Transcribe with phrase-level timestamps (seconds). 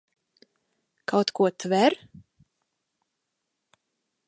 [1.11, 1.93] Kaut ko tver?